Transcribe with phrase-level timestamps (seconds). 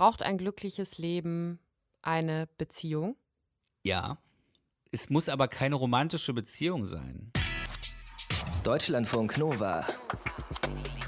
[0.00, 1.58] Braucht ein glückliches Leben
[2.00, 3.16] eine Beziehung?
[3.82, 4.16] Ja.
[4.90, 7.30] Es muss aber keine romantische Beziehung sein.
[8.64, 9.86] Deutschlandfunk Nova.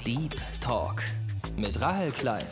[0.05, 1.01] Deep Talk
[1.57, 2.45] mit Rahel Klein.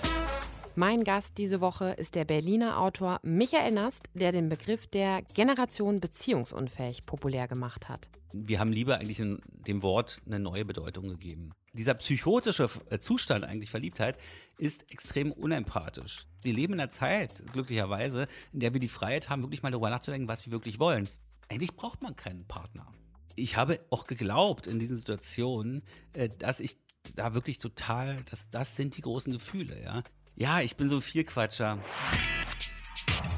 [0.74, 6.00] Mein Gast diese Woche ist der Berliner Autor Michael Nast, der den Begriff der Generation
[6.00, 8.10] beziehungsunfähig populär gemacht hat.
[8.34, 11.52] Wir haben lieber eigentlich in dem Wort eine neue Bedeutung gegeben.
[11.74, 14.18] Dieser psychotische äh, Zustand eigentlich Verliebtheit
[14.58, 16.28] ist extrem unempathisch.
[16.42, 19.90] Wir leben in einer Zeit, glücklicherweise, in der wir die Freiheit haben, wirklich mal darüber
[19.90, 21.08] nachzudenken, was wir wirklich wollen.
[21.48, 22.92] Eigentlich braucht man keinen Partner.
[23.38, 25.82] Ich habe auch geglaubt in diesen Situationen,
[26.12, 26.76] äh, dass ich
[27.16, 30.04] da wirklich total, dass das sind die großen Gefühle, ja.
[30.36, 31.80] Ja, ich bin so viel Quatscher.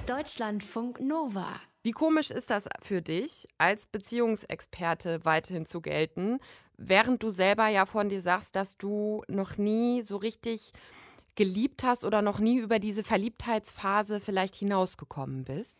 [0.08, 1.60] Deutschlandfunk Nova.
[1.84, 6.40] Wie komisch ist das für dich, als Beziehungsexperte weiterhin zu gelten,
[6.78, 10.74] während du selber ja von dir sagst, dass du noch nie so richtig
[11.36, 15.78] geliebt hast oder noch nie über diese Verliebtheitsphase vielleicht hinausgekommen bist?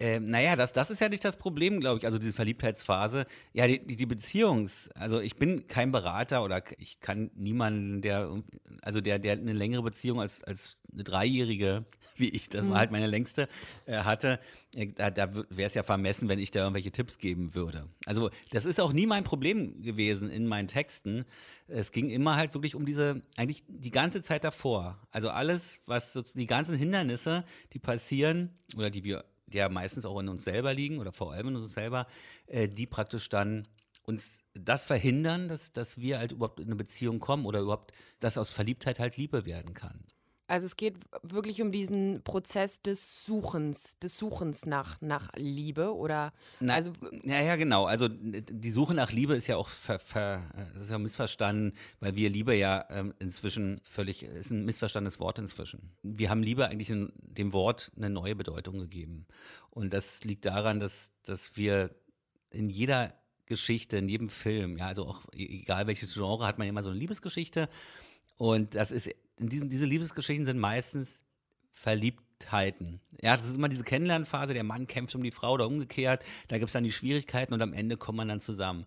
[0.00, 3.26] Ähm, naja, das, das ist ja nicht das Problem, glaube ich, also diese Verliebtheitsphase.
[3.52, 8.30] Ja, die, die Beziehungs-, also ich bin kein Berater oder ich kann niemanden, der,
[8.80, 11.84] also der, der eine längere Beziehung als, als eine Dreijährige,
[12.16, 12.78] wie ich, das war mhm.
[12.78, 13.48] halt meine längste,
[13.86, 14.38] äh, hatte,
[14.72, 17.88] äh, da, da wäre es ja vermessen, wenn ich da irgendwelche Tipps geben würde.
[18.06, 21.24] Also das ist auch nie mein Problem gewesen in meinen Texten.
[21.66, 25.00] Es ging immer halt wirklich um diese, eigentlich die ganze Zeit davor.
[25.10, 30.18] Also alles, was die ganzen Hindernisse, die passieren oder die wir die ja meistens auch
[30.20, 32.06] in uns selber liegen oder vor allem in uns selber,
[32.46, 33.66] äh, die praktisch dann
[34.02, 38.38] uns das verhindern, dass, dass wir halt überhaupt in eine Beziehung kommen oder überhaupt, dass
[38.38, 40.04] aus Verliebtheit halt Liebe werden kann.
[40.48, 46.32] Also es geht wirklich um diesen Prozess des Suchens, des Suchens nach, nach Liebe oder
[46.58, 46.90] Na, also
[47.22, 47.84] ja, ja, genau.
[47.84, 52.16] Also die Suche nach Liebe ist ja auch ver, ver, das ist ja missverstanden, weil
[52.16, 55.92] wir Liebe ja ähm, inzwischen völlig, ist ein missverstandenes Wort inzwischen.
[56.02, 59.26] Wir haben Liebe eigentlich in dem Wort eine neue Bedeutung gegeben.
[59.68, 61.94] Und das liegt daran, dass, dass wir
[62.50, 63.12] in jeder
[63.44, 66.88] Geschichte, in jedem Film, ja, also auch e-, egal welches Genre, hat man immer so
[66.88, 67.68] eine Liebesgeschichte.
[68.38, 71.20] Und das ist in diesen, diese Liebesgeschichten sind meistens
[71.72, 73.00] Verliebtheiten.
[73.22, 76.58] Ja, das ist immer diese Kennenlernphase, der Mann kämpft um die Frau oder umgekehrt, da
[76.58, 78.84] gibt es dann die Schwierigkeiten und am Ende kommt man dann zusammen.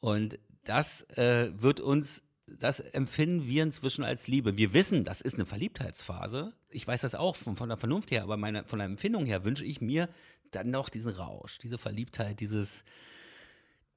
[0.00, 4.56] Und das äh, wird uns, das empfinden wir inzwischen als Liebe.
[4.56, 6.52] Wir wissen, das ist eine Verliebtheitsphase.
[6.68, 9.44] Ich weiß das auch von, von der Vernunft her, aber meine, von der Empfindung her
[9.44, 10.08] wünsche ich mir
[10.50, 12.84] dann noch diesen Rausch, diese Verliebtheit, dieses,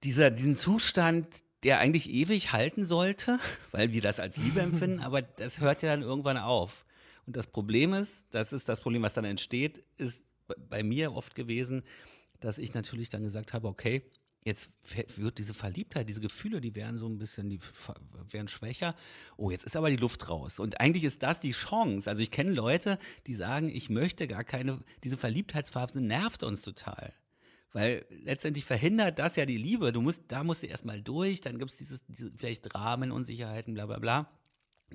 [0.03, 3.40] dieser, diesen Zustand, der eigentlich ewig halten sollte,
[3.72, 6.85] weil wir das als Liebe empfinden, aber das hört ja dann irgendwann auf.
[7.25, 10.23] Und das Problem ist, das ist das Problem, was dann entsteht, ist
[10.69, 11.84] bei mir oft gewesen,
[12.40, 14.03] dass ich natürlich dann gesagt habe, okay,
[14.45, 14.72] jetzt
[15.18, 17.59] wird diese Verliebtheit, diese Gefühle, die werden so ein bisschen, die
[18.31, 18.95] werden schwächer.
[19.35, 20.59] Oh, jetzt ist aber die Luft raus.
[20.59, 22.09] Und eigentlich ist das die Chance.
[22.09, 22.97] Also ich kenne Leute,
[23.28, 27.13] die sagen, ich möchte gar keine, diese Verliebtheitsphase nervt uns total.
[27.73, 29.91] Weil letztendlich verhindert das ja die Liebe.
[29.91, 33.73] Du musst, da musst du erstmal durch, dann gibt es dieses, diese vielleicht Dramen, Unsicherheiten,
[33.73, 34.31] bla bla bla.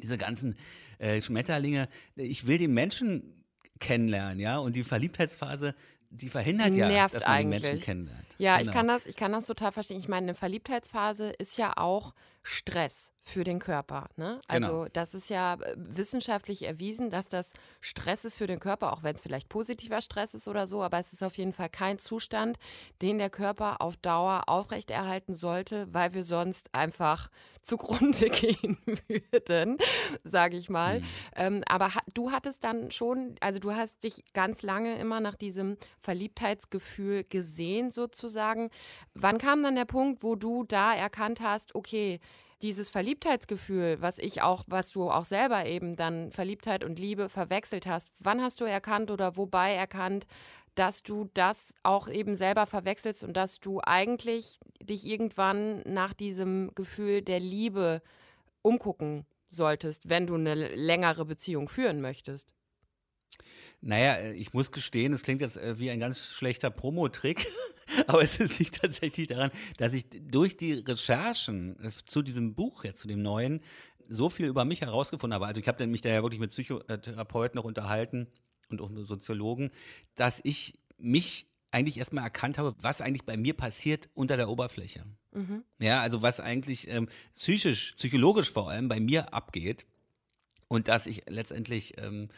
[0.02, 0.56] Diese ganzen
[0.98, 1.88] äh, Schmetterlinge.
[2.16, 3.44] Ich will den Menschen
[3.78, 4.58] kennenlernen, ja.
[4.58, 5.74] Und die Verliebtheitsphase,
[6.08, 7.62] die verhindert ja, Nervt dass man eigentlich.
[7.62, 8.26] den Menschen kennenlernt.
[8.38, 8.70] Ja, genau.
[8.70, 9.98] ich kann das, ich kann das total verstehen.
[9.98, 14.08] Ich meine, eine Verliebtheitsphase ist ja auch Stress für den Körper.
[14.16, 14.40] Ne?
[14.48, 14.86] Also genau.
[14.92, 19.14] das ist ja äh, wissenschaftlich erwiesen, dass das Stress ist für den Körper, auch wenn
[19.14, 22.58] es vielleicht positiver Stress ist oder so, aber es ist auf jeden Fall kein Zustand,
[23.00, 27.30] den der Körper auf Dauer aufrechterhalten sollte, weil wir sonst einfach
[27.62, 28.76] zugrunde gehen
[29.30, 29.78] würden,
[30.24, 30.98] sage ich mal.
[30.98, 31.06] Mhm.
[31.36, 35.76] Ähm, aber du hattest dann schon, also du hast dich ganz lange immer nach diesem
[36.00, 38.70] Verliebtheitsgefühl gesehen sozusagen.
[39.14, 42.18] Wann kam dann der Punkt, wo du da erkannt hast, okay,
[42.62, 47.86] dieses Verliebtheitsgefühl, was ich auch, was du auch selber eben dann Verliebtheit und Liebe verwechselt
[47.86, 50.26] hast, wann hast du erkannt oder wobei erkannt,
[50.74, 56.70] dass du das auch eben selber verwechselst und dass du eigentlich dich irgendwann nach diesem
[56.74, 58.02] Gefühl der Liebe
[58.62, 62.54] umgucken solltest, wenn du eine längere Beziehung führen möchtest?
[63.80, 67.46] Naja, äh, ich muss gestehen, es klingt jetzt äh, wie ein ganz schlechter Promo-Trick,
[68.06, 73.00] aber es liegt tatsächlich daran, dass ich durch die Recherchen äh, zu diesem Buch, jetzt
[73.00, 73.60] zu dem neuen,
[74.08, 75.46] so viel über mich herausgefunden habe.
[75.46, 78.26] Also ich habe mich da ja wirklich mit Psychotherapeuten noch unterhalten
[78.68, 79.70] und auch mit Soziologen,
[80.14, 85.04] dass ich mich eigentlich erstmal erkannt habe, was eigentlich bei mir passiert unter der Oberfläche.
[85.32, 85.64] Mhm.
[85.80, 89.86] Ja, also was eigentlich ähm, psychisch, psychologisch vor allem bei mir abgeht
[90.68, 92.28] und dass ich letztendlich ähm,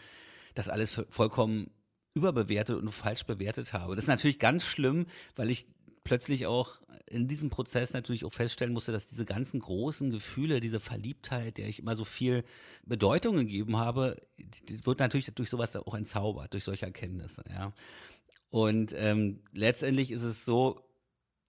[0.54, 1.70] das alles vollkommen
[2.14, 3.96] überbewertet und falsch bewertet habe.
[3.96, 5.06] Das ist natürlich ganz schlimm,
[5.36, 5.66] weil ich
[6.04, 10.80] plötzlich auch in diesem Prozess natürlich auch feststellen musste, dass diese ganzen großen Gefühle, diese
[10.80, 12.44] Verliebtheit, der ich immer so viel
[12.84, 17.44] Bedeutung gegeben habe, die wird natürlich durch sowas auch entzaubert, durch solche Erkenntnisse.
[17.48, 17.72] Ja.
[18.50, 20.80] Und ähm, letztendlich ist es so,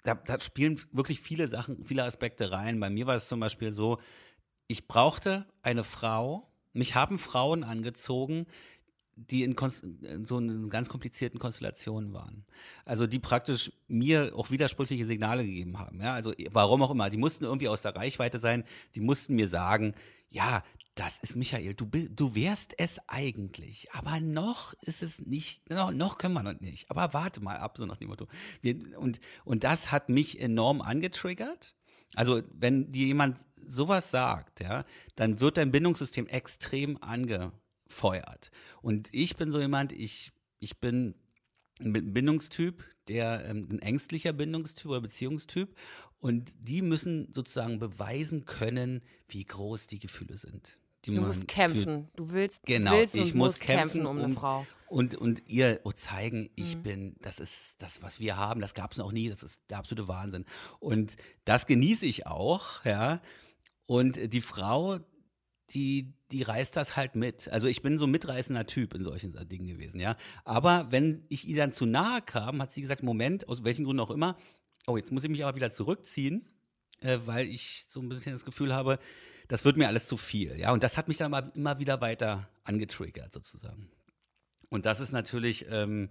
[0.03, 2.79] da, da spielen wirklich viele Sachen, viele Aspekte rein.
[2.79, 3.99] Bei mir war es zum Beispiel so,
[4.67, 8.47] ich brauchte eine Frau, mich haben Frauen angezogen,
[9.15, 9.55] die in,
[10.01, 12.45] in, so einen ganz komplizierten Konstellationen waren.
[12.83, 16.01] Also die praktisch mir auch widersprüchliche Signale gegeben haben.
[16.01, 16.13] Ja?
[16.13, 17.09] Also warum auch immer.
[17.09, 18.63] Die mussten irgendwie aus der Reichweite sein.
[18.93, 19.93] Die mussten mir sagen,
[20.29, 20.63] ja,
[20.95, 26.17] das ist Michael, du, du wärst es eigentlich, aber noch ist es nicht, noch, noch
[26.17, 26.89] können wir noch nicht.
[26.89, 28.27] Aber warte mal ab, so nach dem Motto.
[28.61, 31.75] Wir, und, und das hat mich enorm angetriggert.
[32.15, 34.85] Also wenn dir jemand sowas sagt, ja,
[35.15, 36.97] dann wird dein Bindungssystem extrem
[37.85, 38.51] angefeuert.
[38.81, 41.15] Und ich bin so jemand, ich, ich bin
[41.79, 45.75] ein Bindungstyp, der ähm, ein ängstlicher Bindungstyp oder Beziehungstyp.
[46.19, 52.09] Und die müssen sozusagen beweisen können, wie groß die Gefühle sind du musst kämpfen.
[52.15, 54.65] Du willst, genau, willst ich muss kämpfen, kämpfen um eine Frau.
[54.87, 56.83] Und, und ihr zeigen, ich mhm.
[56.83, 59.79] bin, das ist das, was wir haben, das gab es noch nie, das ist der
[59.79, 60.45] absolute Wahnsinn.
[60.79, 63.19] Und das genieße ich auch, ja.
[63.87, 64.99] Und die Frau,
[65.71, 67.49] die, die reißt das halt mit.
[67.49, 70.17] Also ich bin so ein mitreißender Typ in solchen Dingen gewesen, ja.
[70.43, 74.01] Aber wenn ich ihr dann zu nahe kam, hat sie gesagt, Moment, aus welchen Gründen
[74.01, 74.37] auch immer,
[74.87, 76.47] oh, jetzt muss ich mich aber wieder zurückziehen,
[77.01, 78.99] äh, weil ich so ein bisschen das Gefühl habe,
[79.47, 80.57] das wird mir alles zu viel.
[80.57, 83.91] Ja, und das hat mich dann mal immer wieder weiter angetriggert sozusagen.
[84.69, 86.09] Und das ist natürlich, ähm,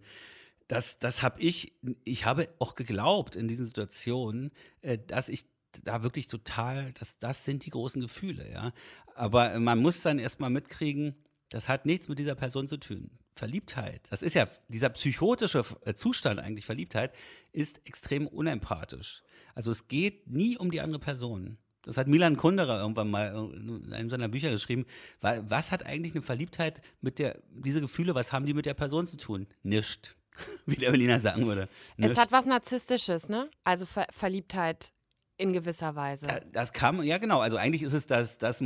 [0.68, 1.74] das, das habe ich,
[2.04, 5.46] ich habe auch geglaubt in diesen Situationen, äh, dass ich
[5.84, 8.72] da wirklich total, dass das sind die großen Gefühle, ja.
[9.14, 11.14] Aber man muss dann erstmal mitkriegen,
[11.48, 13.10] das hat nichts mit dieser Person zu tun.
[13.36, 17.12] Verliebtheit, das ist ja, dieser psychotische äh, Zustand eigentlich, Verliebtheit,
[17.52, 19.22] ist extrem unempathisch.
[19.54, 21.58] Also es geht nie um die andere Person.
[21.82, 24.86] Das hat Milan Kundera irgendwann mal in einem seiner Bücher geschrieben.
[25.20, 29.06] Was hat eigentlich eine Verliebtheit mit der, diese Gefühle, was haben die mit der Person
[29.06, 29.46] zu tun?
[29.62, 30.16] Nischt.
[30.66, 31.68] Wie der Berliner sagen würde.
[31.96, 32.12] Nischt.
[32.12, 33.50] Es hat was Narzisstisches, ne?
[33.64, 34.92] Also Ver Verliebtheit
[35.36, 36.26] in gewisser Weise.
[36.52, 38.62] Das kam, ja genau, also eigentlich ist es das, das,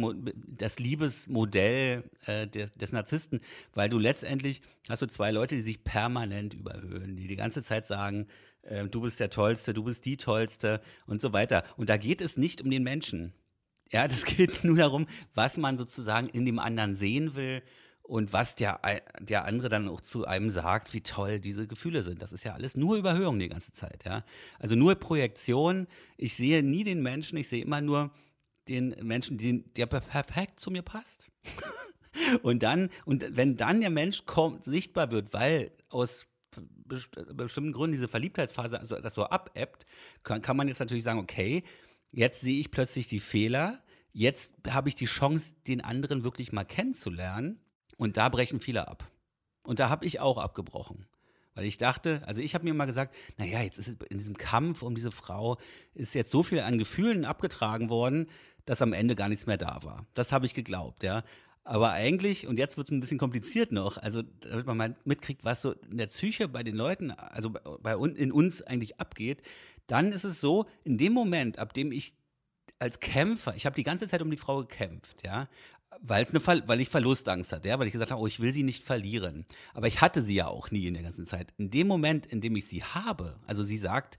[0.47, 3.41] das Liebesmodell äh, des, des Narzissten,
[3.75, 7.87] weil du letztendlich hast du zwei Leute, die sich permanent überhöhen, die die ganze Zeit
[7.87, 8.27] sagen,
[8.63, 11.65] äh, du bist der Tollste, du bist die Tollste und so weiter.
[11.77, 13.33] Und da geht es nicht um den Menschen.
[13.91, 17.63] Ja, das geht nur darum, was man sozusagen in dem anderen sehen will
[18.09, 18.81] und was der,
[19.21, 22.23] der andere dann auch zu einem sagt, wie toll diese Gefühle sind.
[22.23, 24.25] Das ist ja alles nur Überhöhung die ganze Zeit, ja.
[24.59, 25.87] Also nur Projektion.
[26.17, 28.11] Ich sehe nie den Menschen, ich sehe immer nur
[28.67, 31.27] den Menschen, den, der perfekt zu mir passt.
[32.43, 36.27] und dann, und wenn dann der Mensch kommt, sichtbar wird, weil aus
[36.87, 39.85] bestimmten Gründen diese Verliebtheitsphase also das so abebbt,
[40.23, 41.63] kann, kann man jetzt natürlich sagen, okay,
[42.11, 43.83] jetzt sehe ich plötzlich die Fehler,
[44.13, 47.61] jetzt habe ich die Chance, den anderen wirklich mal kennenzulernen
[47.99, 49.11] und da brechen viele ab.
[49.65, 51.05] Und da habe ich auch abgebrochen.
[51.55, 54.83] Weil ich dachte, also ich habe mir mal gesagt, naja, jetzt ist in diesem Kampf
[54.83, 55.59] um diese Frau,
[55.93, 58.29] ist jetzt so viel an Gefühlen abgetragen worden,
[58.65, 60.07] dass am Ende gar nichts mehr da war.
[60.15, 61.25] Das habe ich geglaubt, ja.
[61.65, 65.45] Aber eigentlich, und jetzt wird es ein bisschen kompliziert noch, also damit man mal mitkriegt,
[65.45, 69.43] was so in der Psyche bei den Leuten, also bei in uns eigentlich abgeht,
[69.87, 72.15] dann ist es so, in dem Moment, ab dem ich
[72.79, 75.49] als Kämpfer, ich habe die ganze Zeit um die Frau gekämpft, ja,
[76.03, 78.63] weil's eine, weil ich Verlustangst hatte, ja, weil ich gesagt habe, oh, ich will sie
[78.63, 79.47] nicht verlieren.
[79.75, 81.53] Aber ich hatte sie ja auch nie in der ganzen Zeit.
[81.57, 84.19] In dem Moment, in dem ich sie habe, also sie sagt,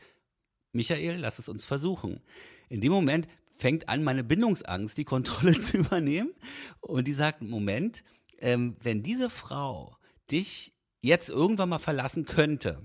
[0.71, 2.21] Michael, lass es uns versuchen.
[2.69, 6.33] In dem Moment fängt an, meine Bindungsangst, die Kontrolle zu übernehmen.
[6.81, 8.03] Und die sagt, Moment,
[8.39, 9.97] ähm, wenn diese Frau
[10.31, 12.81] dich jetzt irgendwann mal verlassen könnte,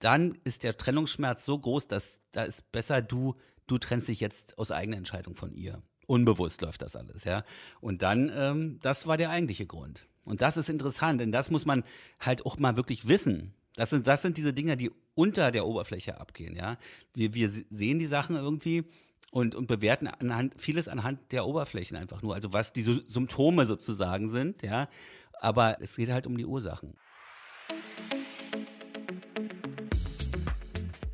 [0.00, 3.34] dann ist der Trennungsschmerz so groß, dass da ist besser du,
[3.66, 5.82] du trennst dich jetzt aus eigener Entscheidung von ihr.
[6.08, 7.44] Unbewusst läuft das alles, ja.
[7.82, 10.06] Und dann, ähm, das war der eigentliche Grund.
[10.24, 11.84] Und das ist interessant, denn das muss man
[12.18, 13.52] halt auch mal wirklich wissen.
[13.76, 16.78] Das sind, das sind diese Dinge, die unter der Oberfläche abgehen, ja.
[17.12, 18.84] Wir, wir sehen die Sachen irgendwie
[19.30, 24.30] und, und bewerten anhand, vieles anhand der Oberflächen einfach nur, also was die Symptome sozusagen
[24.30, 24.88] sind, ja.
[25.42, 26.94] Aber es geht halt um die Ursachen.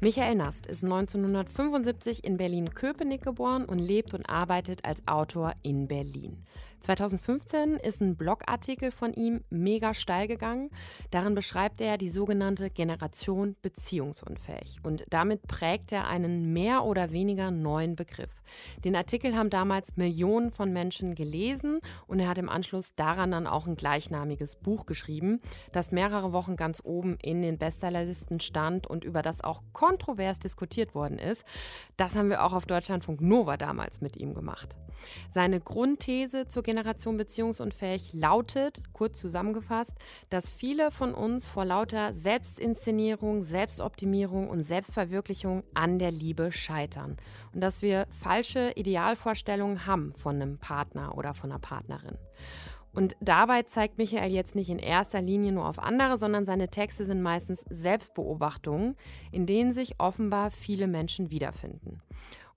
[0.05, 6.45] Michael Nast ist 1975 in Berlin-Köpenick geboren und lebt und arbeitet als Autor in Berlin.
[6.85, 10.69] 2015 ist ein Blogartikel von ihm mega steil gegangen.
[11.11, 14.81] Darin beschreibt er die sogenannte Generation beziehungsunfähig.
[14.83, 18.31] Und damit prägt er einen mehr oder weniger neuen Begriff.
[18.85, 23.47] Den Artikel haben damals Millionen von Menschen gelesen und er hat im Anschluss daran dann
[23.47, 25.41] auch ein gleichnamiges Buch geschrieben,
[25.73, 30.95] das mehrere Wochen ganz oben in den Bestsellerlisten stand und über das auch kontrovers diskutiert
[30.95, 31.45] worden ist.
[31.97, 34.77] Das haben wir auch auf Deutschlandfunk Nova damals mit ihm gemacht.
[35.31, 36.74] Seine Grundthese zur Generation
[37.17, 39.95] beziehungsunfähig lautet, kurz zusammengefasst,
[40.31, 47.17] dass viele von uns vor lauter Selbstinszenierung, Selbstoptimierung und Selbstverwirklichung an der Liebe scheitern
[47.53, 52.19] und dass wir falsche Idealvorstellungen haben von einem Partner oder von einer Partnerin.
[52.95, 57.05] Und dabei zeigt Michael jetzt nicht in erster Linie nur auf andere, sondern seine Texte
[57.05, 58.97] sind meistens Selbstbeobachtungen,
[59.33, 62.01] in denen sich offenbar viele Menschen wiederfinden.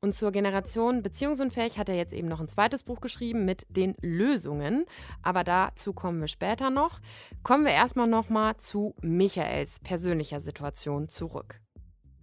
[0.02, 3.96] Und zur Generation Beziehungsunfähig hat er jetzt eben noch ein zweites Buch geschrieben mit den
[4.02, 4.86] Lösungen.
[5.24, 7.00] Aber dazu kommen wir später noch.
[7.44, 11.62] Kommen wir erstmal nochmal zu Michaels persönlicher Situation zurück.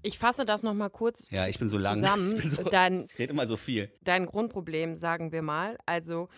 [0.03, 1.97] Ich fasse das nochmal kurz ja, ich bin so lang.
[1.97, 2.37] zusammen.
[2.37, 3.91] Ich, so, dein, ich rede immer so viel.
[4.03, 5.79] Dein Grundproblem, sagen wir mal.
[5.87, 6.29] Also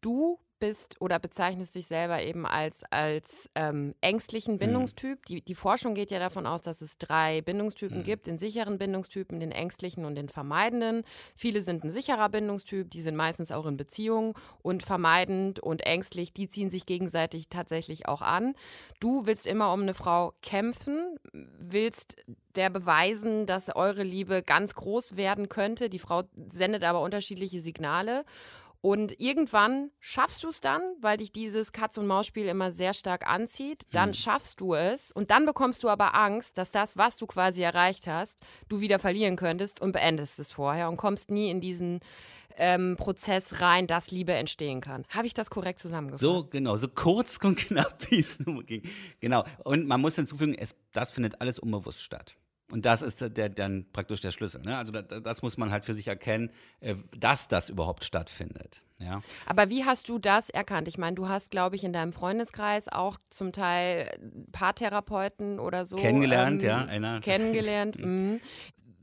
[0.00, 4.58] du bist oder bezeichnest dich selber eben als, als ähm, ängstlichen mhm.
[4.58, 5.18] Bindungstyp.
[5.20, 5.24] Mhm.
[5.28, 8.04] Die, die Forschung geht ja davon aus, dass es drei Bindungstypen mhm.
[8.04, 11.04] gibt: den sicheren Bindungstypen, den ängstlichen und den vermeidenden.
[11.34, 16.32] Viele sind ein sicherer Bindungstyp, die sind meistens auch in Beziehungen und vermeidend und ängstlich,
[16.32, 18.54] die ziehen sich gegenseitig tatsächlich auch an.
[19.00, 22.16] Du willst immer um eine Frau kämpfen, willst
[22.54, 25.88] der beweisen, dass eure Liebe ganz groß werden könnte.
[25.88, 28.24] Die Frau sendet aber unterschiedliche Signale.
[28.80, 33.82] Und irgendwann schaffst du es dann, weil dich dieses Katz-und-Maus-Spiel immer sehr stark anzieht.
[33.90, 34.14] Dann hm.
[34.14, 38.06] schaffst du es und dann bekommst du aber Angst, dass das, was du quasi erreicht
[38.06, 42.00] hast, du wieder verlieren könntest und beendest es vorher und kommst nie in diesen
[42.56, 45.04] ähm, Prozess rein, dass Liebe entstehen kann.
[45.08, 46.20] Habe ich das korrekt zusammengefasst?
[46.22, 48.82] So, genau, so kurz und knapp, wie es nur ging.
[49.20, 49.44] Genau.
[49.64, 52.36] Und man muss hinzufügen, es, das findet alles unbewusst statt.
[52.70, 54.60] Und das ist der, dann praktisch der Schlüssel.
[54.60, 54.76] Ne?
[54.76, 58.82] Also das, das, muss man halt für sich erkennen, äh, dass das überhaupt stattfindet.
[58.98, 59.22] Ja.
[59.46, 60.86] Aber wie hast du das erkannt?
[60.86, 64.18] Ich meine, du hast, glaube ich, in deinem Freundeskreis auch zum Teil
[64.52, 65.96] Paartherapeuten oder so.
[65.96, 66.84] Kennengelernt, ähm, ja.
[66.84, 67.20] Einer.
[67.20, 67.96] Kennengelernt.
[67.98, 68.38] mh.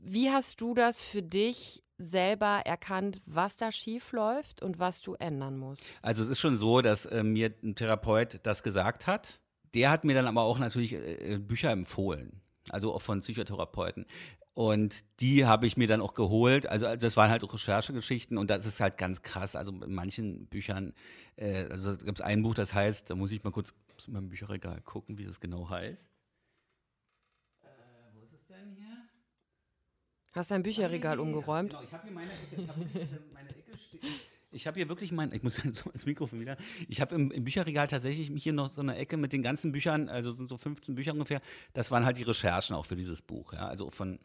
[0.00, 5.14] Wie hast du das für dich selber erkannt, was da schief läuft und was du
[5.14, 5.82] ändern musst?
[6.02, 9.40] Also es ist schon so, dass äh, mir ein Therapeut das gesagt hat.
[9.74, 14.06] Der hat mir dann aber auch natürlich äh, äh Bücher empfohlen also auch von Psychotherapeuten.
[14.54, 16.66] Und die habe ich mir dann auch geholt.
[16.66, 19.54] Also, also das waren halt auch Recherchegeschichten und das ist halt ganz krass.
[19.54, 20.94] Also in manchen Büchern,
[21.36, 23.74] äh, also gibt es ein Buch, das heißt, da muss ich mal kurz
[24.06, 26.02] in meinem Bücherregal gucken, wie das genau heißt.
[27.62, 27.66] Äh,
[28.14, 28.96] wo ist es denn hier?
[30.32, 31.70] Hast du dein Bücherregal ah, umgeräumt?
[31.70, 34.00] Genau, ich habe hier meine Ecke, ich hab meine Ecke stehen.
[34.50, 36.56] Ich habe hier wirklich mein, ich muss jetzt ins Mikrofon wieder.
[36.88, 40.08] Ich habe im, im, Bücherregal tatsächlich hier noch so eine Ecke mit den ganzen Büchern,
[40.08, 41.40] also so 15 Bücher ungefähr.
[41.72, 43.66] Das waren halt die Recherchen auch für dieses Buch, ja.
[43.66, 44.18] Also von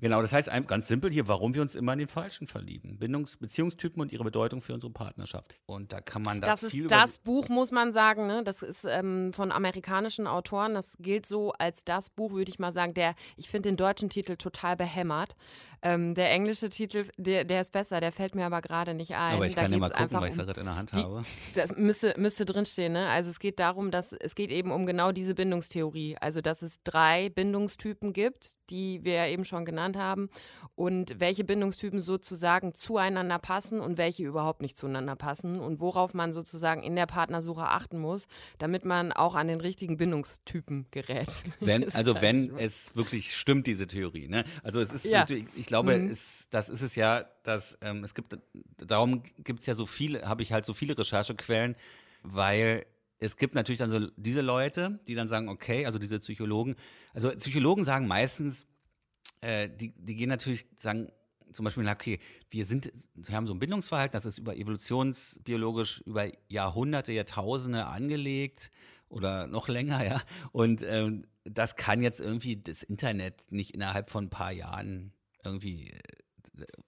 [0.00, 2.98] Genau, das heißt ganz simpel hier, warum wir uns immer in den Falschen verlieben.
[2.98, 5.54] Bindungs Beziehungstypen und ihre Bedeutung für unsere Partnerschaft.
[5.66, 8.42] Und da kann man da das viel ist Das Buch muss man sagen, ne?
[8.42, 10.74] das ist ähm, von amerikanischen Autoren.
[10.74, 14.08] Das gilt so als das Buch, würde ich mal sagen, der, ich finde den deutschen
[14.08, 15.36] Titel total behämmert.
[15.82, 19.36] Ähm, der englische Titel, der, der ist besser, der fällt mir aber gerade nicht ein.
[19.36, 20.96] Aber ich da kann ja mal gucken, weil ich es gerade in der Hand die,
[20.96, 21.24] habe.
[21.54, 23.08] Das müsste, müsste drinstehen, ne?
[23.08, 26.16] Also es geht darum, dass es geht eben um genau diese Bindungstheorie.
[26.20, 30.30] Also dass es drei Bindungstypen gibt, die wir ja eben schon genannt haben,
[30.74, 36.32] und welche Bindungstypen sozusagen zueinander passen und welche überhaupt nicht zueinander passen und worauf man
[36.32, 38.26] sozusagen in der Partnersuche achten muss,
[38.58, 41.28] damit man auch an den richtigen Bindungstypen gerät.
[41.60, 44.28] Wenn, also wenn es wirklich stimmt, diese Theorie.
[44.28, 44.44] Ne?
[44.62, 45.26] Also es ist ja.
[45.28, 46.10] ich glaube, mhm.
[46.10, 48.38] es, das ist es ja, dass ähm, es gibt,
[48.78, 51.76] darum gibt es ja so viele, habe ich halt so viele Recherchequellen,
[52.22, 52.86] weil
[53.20, 56.74] es gibt natürlich dann so diese Leute, die dann sagen, okay, also diese Psychologen,
[57.12, 58.66] also Psychologen sagen meistens,
[59.42, 61.12] äh, die, die gehen natürlich, sagen
[61.52, 62.18] zum Beispiel, okay,
[62.50, 68.70] wir sind, wir haben so ein Bindungsverhalten, das ist über evolutionsbiologisch über Jahrhunderte, Jahrtausende angelegt
[69.08, 70.22] oder noch länger, ja.
[70.52, 75.12] Und ähm, das kann jetzt irgendwie das Internet nicht innerhalb von ein paar Jahren
[75.44, 76.00] irgendwie äh,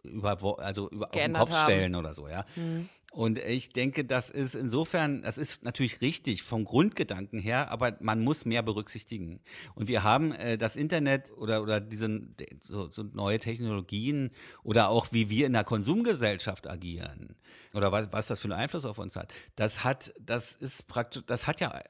[0.04, 1.70] über, also über auf den Kopf haben.
[1.70, 2.44] stellen oder so, ja.
[2.56, 2.88] Mhm.
[3.12, 8.20] Und ich denke, das ist insofern, das ist natürlich richtig vom Grundgedanken her, aber man
[8.20, 9.40] muss mehr berücksichtigen.
[9.74, 12.22] Und wir haben äh, das Internet oder, oder diese
[12.62, 14.30] so, so, neue Technologien
[14.62, 17.36] oder auch wie wir in der Konsumgesellschaft agieren
[17.74, 21.22] oder was, was das für einen Einfluss auf uns hat, das hat, das ist praktisch,
[21.26, 21.82] das hat ja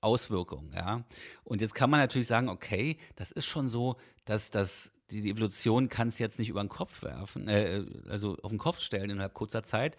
[0.00, 1.04] Auswirkungen, ja.
[1.42, 5.88] Und jetzt kann man natürlich sagen, okay, das ist schon so, dass das die Evolution
[5.88, 9.34] kann es jetzt nicht über den Kopf werfen, äh, also auf den Kopf stellen innerhalb
[9.34, 9.96] kurzer Zeit.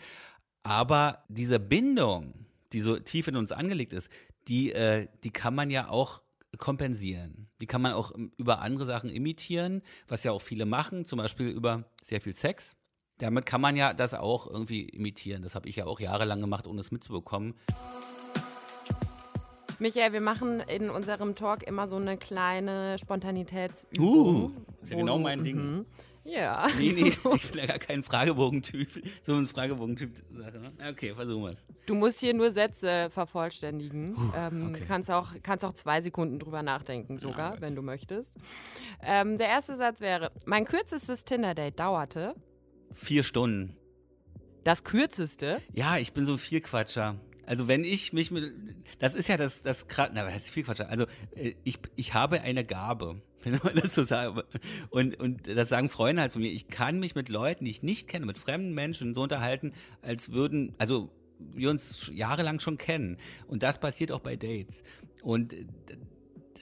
[0.64, 4.10] Aber diese Bindung, die so tief in uns angelegt ist,
[4.48, 6.22] die, äh, die kann man ja auch
[6.58, 7.48] kompensieren.
[7.62, 11.18] Die kann man auch ähm, über andere Sachen imitieren, was ja auch viele machen, zum
[11.18, 12.76] Beispiel über sehr viel Sex.
[13.18, 15.44] Damit kann man ja das auch irgendwie imitieren.
[15.44, 17.54] Das habe ich ja auch jahrelang gemacht, ohne es mitzubekommen.
[19.78, 24.06] Michael, wir machen in unserem Talk immer so eine kleine Spontanitätsübung.
[24.06, 24.52] Uh,
[24.82, 25.58] ist ja genau mein Ding.
[25.58, 25.86] Mhm.
[26.24, 26.68] Ja.
[26.78, 28.90] Nee, nee, ich bin ja gar kein Fragebogentyp.
[29.24, 30.60] So ein Fragebogentyp-Sache.
[30.60, 30.72] Ne?
[30.90, 31.66] Okay, versuchen wir es.
[31.86, 34.16] Du musst hier nur Sätze vervollständigen.
[34.16, 34.84] Uh, ähm, okay.
[34.88, 38.36] kannst, auch, kannst auch zwei Sekunden drüber nachdenken, sogar, ja, wenn du möchtest.
[39.02, 42.36] Ähm, der erste Satz wäre: Mein kürzestes Tinder-Date dauerte.
[42.94, 43.76] Vier Stunden.
[44.64, 45.60] Das kürzeste?
[45.74, 47.16] Ja, ich bin so ein Vielquatscher.
[47.46, 48.54] Also wenn ich mich mit,
[49.00, 50.82] das ist ja das, das, na, was ist viel Quatsch.
[50.82, 51.06] Also
[51.36, 54.46] äh, ich, ich habe eine Gabe, wenn man das so sagt.
[54.90, 56.52] Und, und das sagen Freunde halt von mir.
[56.52, 60.32] Ich kann mich mit Leuten, die ich nicht kenne, mit fremden Menschen so unterhalten, als
[60.32, 63.18] würden, also wir uns jahrelang schon kennen.
[63.48, 64.84] Und das passiert auch bei Dates.
[65.24, 65.56] Und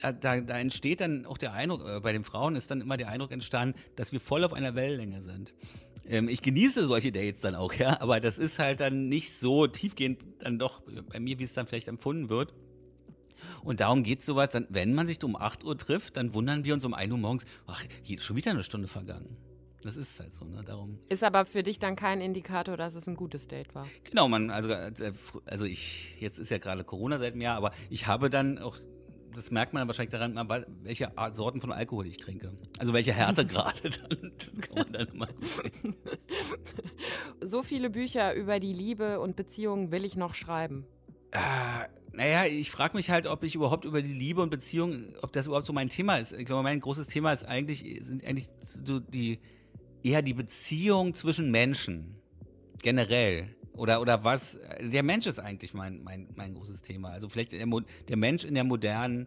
[0.00, 2.96] da, da, da entsteht dann auch der Eindruck, äh, bei den Frauen ist dann immer
[2.96, 5.52] der Eindruck entstanden, dass wir voll auf einer Wellenlänge sind.
[6.10, 9.66] Ähm, ich genieße solche Dates dann auch, ja, aber das ist halt dann nicht so
[9.66, 12.52] tiefgehend dann doch bei mir, wie es dann vielleicht empfunden wird.
[13.62, 16.74] Und darum geht sowas, dann, wenn man sich um 8 Uhr trifft, dann wundern wir
[16.74, 19.36] uns um 1 Uhr morgens, ach, hier ist schon wieder eine Stunde vergangen.
[19.82, 20.62] Das ist halt so, ne?
[20.62, 20.98] Darum.
[21.08, 23.86] Ist aber für dich dann kein Indikator, dass es ein gutes Date war.
[24.04, 25.12] Genau, man, also, äh,
[25.46, 28.76] also ich, jetzt ist ja gerade Corona seit einem Jahr, aber ich habe dann auch
[29.40, 32.52] das merkt man wahrscheinlich daran, welche Art, Sorten von Alkohol ich trinke.
[32.78, 34.32] Also welche Härte gerade dann.
[34.36, 35.28] Das kann man dann mal
[37.40, 40.84] So viele Bücher über die Liebe und Beziehungen will ich noch schreiben.
[41.30, 41.38] Äh,
[42.12, 45.46] naja, ich frage mich halt, ob ich überhaupt über die Liebe und Beziehungen, ob das
[45.46, 46.34] überhaupt so mein Thema ist.
[46.34, 48.48] Ich glaube, mein großes Thema ist eigentlich, sind eigentlich
[48.84, 49.38] so die,
[50.02, 52.20] eher die Beziehung zwischen Menschen.
[52.82, 53.56] Generell.
[53.74, 54.58] Oder, oder was?
[54.80, 57.10] Der Mensch ist eigentlich mein, mein, mein großes Thema.
[57.10, 57.66] Also vielleicht der,
[58.08, 59.26] der Mensch in der modernen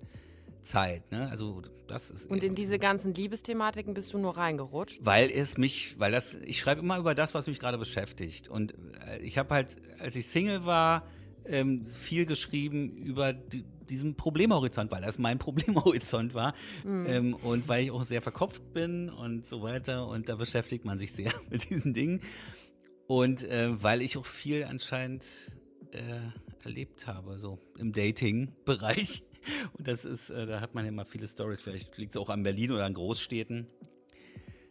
[0.64, 1.12] Zeit.
[1.12, 1.30] Ne?
[1.30, 5.00] Also das ist Und in diese ganzen Liebesthematiken bist du nur reingerutscht?
[5.04, 8.48] Weil es mich, weil das, ich schreibe immer über das, was mich gerade beschäftigt.
[8.48, 8.74] Und
[9.08, 11.04] äh, ich habe halt, als ich Single war,
[11.46, 16.54] ähm, viel geschrieben über die, diesen Problemhorizont, weil das mein Problemhorizont war.
[16.84, 17.06] Mhm.
[17.08, 20.08] Ähm, und weil ich auch sehr verkopft bin und so weiter.
[20.08, 22.22] Und da beschäftigt man sich sehr mit diesen Dingen.
[23.08, 25.52] Und äh, weil ich auch viel anscheinend
[25.92, 29.24] äh, erlebt habe, so im Dating-Bereich.
[29.78, 31.62] Und das ist, äh, da hat man ja immer viele Stories.
[31.62, 33.68] Vielleicht liegt es auch an Berlin oder an Großstädten.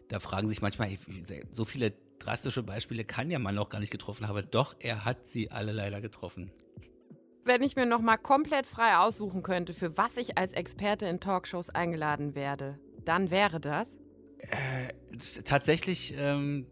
[0.09, 0.91] Da fragen sich manchmal,
[1.53, 4.47] so viele drastische Beispiele kann ja man noch gar nicht getroffen haben.
[4.51, 6.51] Doch, er hat sie alle leider getroffen.
[7.45, 11.19] Wenn ich mir noch mal komplett frei aussuchen könnte, für was ich als Experte in
[11.19, 13.99] Talkshows eingeladen werde, dann wäre das?
[14.39, 14.93] Äh,
[15.45, 16.67] tatsächlich ähm,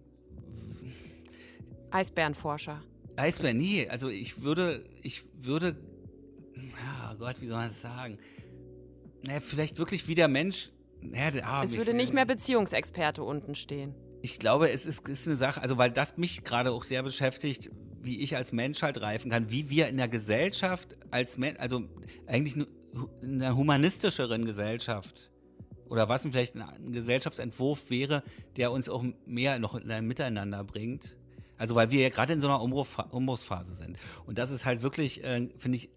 [1.91, 2.83] Eisbärenforscher.
[3.17, 5.77] Eisbären, nee, also ich würde, ich würde,
[6.55, 8.19] ja Gott, wie soll man das sagen?
[9.25, 10.71] Naja, vielleicht wirklich wie der Mensch.
[11.03, 13.95] Naja, ah, es würde nicht mehr Beziehungsexperte unten stehen.
[14.23, 17.71] Ich glaube, es ist, ist eine Sache, also weil das mich gerade auch sehr beschäftigt,
[18.03, 21.83] wie ich als Mensch halt reifen kann, wie wir in der Gesellschaft als Mensch, also
[22.27, 22.57] eigentlich
[23.23, 25.31] in einer humanistischeren Gesellschaft
[25.89, 28.23] oder was vielleicht ein Gesellschaftsentwurf wäre,
[28.57, 31.17] der uns auch mehr noch in ein Miteinander bringt,
[31.61, 33.99] also weil wir ja gerade in so einer Umbruchsphase sind.
[34.25, 35.91] Und das ist halt wirklich, äh, finde ich,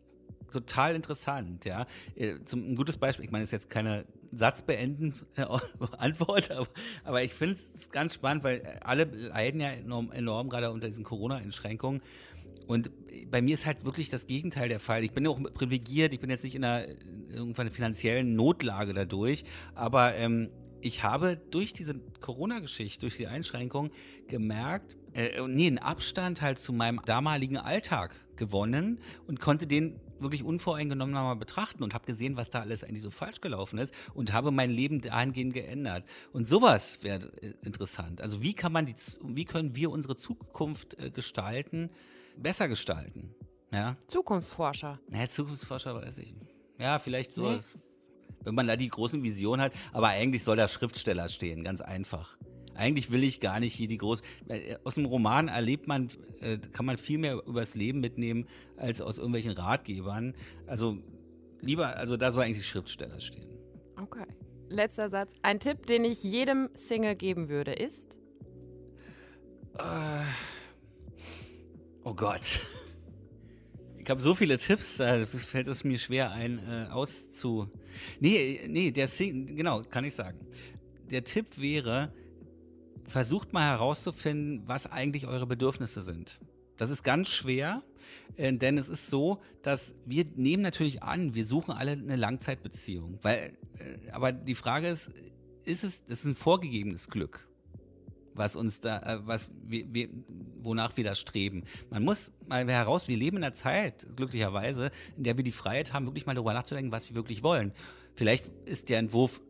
[0.52, 1.88] total interessant, ja.
[2.16, 5.46] Äh, zum, ein gutes Beispiel, ich meine, das ist jetzt keine Satzbeenden äh,
[5.98, 6.68] Antwort, aber,
[7.06, 11.06] aber ich finde es ganz spannend, weil alle leiden ja enorm, enorm gerade unter diesen
[11.06, 12.02] Corona-Einschränkungen.
[12.68, 12.92] Und
[13.32, 15.06] bei mir ist halt wirklich das Gegenteil der Fall.
[15.06, 16.88] Ich bin ja auch privilegiert, ich bin jetzt nicht in einer
[17.30, 19.46] irgendwann finanziellen Notlage dadurch,
[19.76, 20.50] aber ähm,
[20.84, 23.92] ich habe durch diese Corona-Geschichte, durch die Einschränkung
[24.28, 30.44] gemerkt, äh, nee, einen Abstand halt zu meinem damaligen Alltag gewonnen und konnte den wirklich
[30.44, 34.34] unvoreingenommen mal betrachten und habe gesehen, was da alles eigentlich so falsch gelaufen ist und
[34.34, 36.06] habe mein Leben dahingehend geändert.
[36.32, 38.22] Und sowas wäre äh, interessant.
[38.22, 41.92] Also wie kann man die, wie können wir unsere Zukunft äh, gestalten,
[42.38, 43.34] besser gestalten?
[43.72, 43.96] Ja?
[44.08, 45.00] Zukunftsforscher.
[45.12, 46.36] Ja, Zukunftsforscher weiß ich.
[46.78, 47.76] Ja, vielleicht sowas.
[47.76, 47.93] Nee.
[48.44, 52.38] Wenn man da die großen Visionen hat, aber eigentlich soll da Schriftsteller stehen, ganz einfach.
[52.76, 54.22] Eigentlich will ich gar nicht hier die groß.
[54.48, 56.08] Äh, aus dem Roman erlebt man,
[56.42, 60.34] äh, kann man viel mehr über das Leben mitnehmen als aus irgendwelchen Ratgebern.
[60.66, 60.98] Also
[61.62, 63.48] lieber, also da soll eigentlich Schriftsteller stehen.
[64.02, 64.26] Okay.
[64.70, 65.34] Letzter Satz.
[65.44, 68.18] Ein Tipp, den ich jedem Single geben würde, ist?
[69.76, 70.26] Uh,
[72.04, 72.60] oh Gott.
[74.04, 77.70] Ich habe so viele Tipps, da fällt es mir schwer ein, äh, auszu.
[78.20, 80.46] Nee, nee, der Sing, genau, kann ich sagen.
[81.10, 82.12] Der Tipp wäre,
[83.08, 86.38] versucht mal herauszufinden, was eigentlich eure Bedürfnisse sind.
[86.76, 87.82] Das ist ganz schwer,
[88.36, 93.20] äh, denn es ist so, dass wir nehmen natürlich an, wir suchen alle eine Langzeitbeziehung.
[93.22, 95.14] Weil, äh, aber die Frage ist,
[95.64, 97.48] ist es, das ist ein vorgegebenes Glück
[98.36, 100.10] was uns da, äh, was wir, wir,
[100.64, 101.64] wonach wir da streben.
[101.90, 105.94] Man muss mal heraus, wir leben in einer Zeit, glücklicherweise, in der wir die Freiheit
[105.94, 107.74] haben, wirklich mal darüber nachzudenken, was wir wirklich wollen.
[108.16, 109.42] Vielleicht ist der Entwurf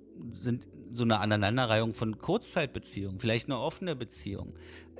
[0.41, 4.53] sind so eine Aneinanderreihung von Kurzzeitbeziehungen, vielleicht eine offene Beziehung.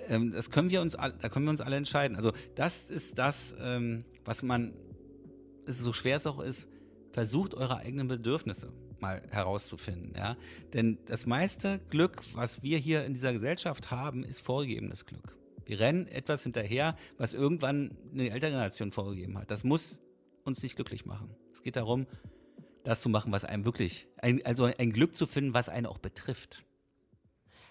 [0.07, 2.17] Ähm, das können wir uns, da können wir uns alle entscheiden.
[2.17, 4.73] Also das ist das, ähm, was man,
[5.65, 6.67] so schwer es auch ist,
[7.11, 10.13] versucht eure eigenen Bedürfnisse mal herauszufinden.
[10.17, 10.35] Ja?
[10.73, 15.37] Denn das meiste Glück, was wir hier in dieser Gesellschaft haben, ist vorgegebenes Glück.
[15.65, 19.51] Wir rennen etwas hinterher, was irgendwann eine ältere Generation vorgegeben hat.
[19.51, 19.99] Das muss
[20.43, 21.35] uns nicht glücklich machen.
[21.51, 22.07] Es geht darum,
[22.83, 25.99] das zu machen, was einem wirklich, ein, also ein Glück zu finden, was einen auch
[25.99, 26.65] betrifft.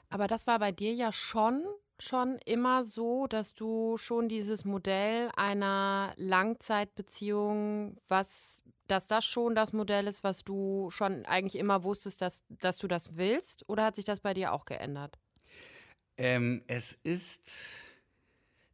[0.09, 1.65] Aber das war bei dir ja schon
[1.99, 9.73] schon immer so, dass du schon dieses Modell einer Langzeitbeziehung, was dass das schon das
[9.73, 13.67] Modell ist, was du schon eigentlich immer wusstest, dass, dass du das willst?
[13.69, 15.19] Oder hat sich das bei dir auch geändert?
[16.17, 17.51] Ähm, es ist,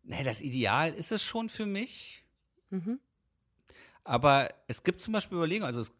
[0.02, 2.24] nee, das Ideal ist es schon für mich.
[2.70, 2.98] Mhm.
[4.04, 5.92] Aber es gibt zum Beispiel Überlegungen, also es,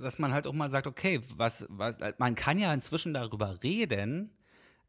[0.00, 4.30] dass man halt auch mal sagt, okay, was, was, man kann ja inzwischen darüber reden,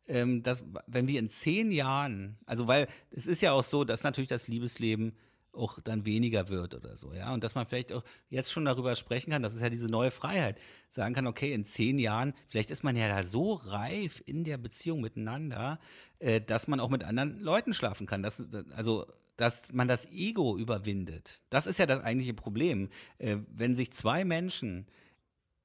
[0.08, 4.04] ähm, dass wenn wir in zehn Jahren, also weil es ist ja auch so, dass
[4.04, 5.14] natürlich das Liebesleben
[5.56, 7.34] auch dann weniger wird oder so, ja.
[7.34, 10.12] Und dass man vielleicht auch jetzt schon darüber sprechen kann, das ist ja diese neue
[10.12, 14.44] Freiheit, sagen kann, okay, in zehn Jahren, vielleicht ist man ja da so reif in
[14.44, 15.80] der Beziehung miteinander,
[16.20, 18.24] äh, dass man auch mit anderen Leuten schlafen kann.
[18.24, 18.44] Das,
[18.76, 19.06] also,
[19.38, 21.44] dass man das Ego überwindet.
[21.50, 22.90] Das ist ja das eigentliche Problem.
[23.18, 24.88] Äh, wenn sich zwei Menschen,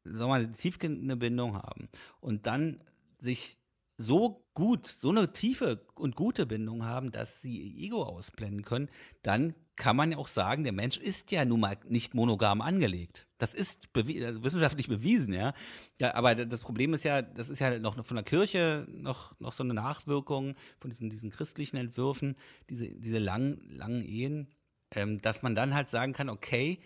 [0.05, 1.89] sagen wir mal, tiefgehende Bindung haben
[2.21, 2.83] und dann
[3.19, 3.59] sich
[4.01, 8.89] so gut, so eine tiefe und gute Bindung haben, dass sie ihr Ego ausblenden können,
[9.23, 13.27] dann kann man ja auch sagen, der Mensch ist ja nun mal nicht monogam angelegt.
[13.39, 15.55] Das ist bewie also wissenschaftlich bewiesen, ja.
[15.99, 16.15] ja.
[16.15, 19.65] Aber das Problem ist ja, das ist ja noch von der Kirche noch, noch so
[19.65, 22.37] eine Nachwirkung von diesen, diesen christlichen Entwürfen,
[22.69, 24.49] diese, diese langen, langen Ehen,
[24.95, 26.79] ähm, dass man dann halt sagen kann, okay,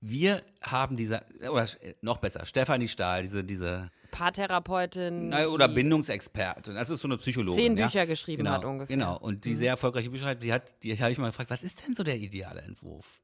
[0.00, 1.68] wir haben diese, oder
[2.00, 5.32] noch besser, Stefanie Stahl, diese, diese Paartherapeutin.
[5.32, 6.74] Oder Bindungsexpertin.
[6.74, 7.58] Das ist so eine Psychologin.
[7.58, 8.04] Zehn Bücher ja?
[8.06, 8.96] geschrieben genau, hat ungefähr.
[8.96, 9.18] Genau.
[9.18, 9.56] Und die mhm.
[9.56, 12.02] sehr erfolgreiche Bücher hat, die hat, die habe ich mal gefragt, was ist denn so
[12.02, 13.20] der ideale Entwurf?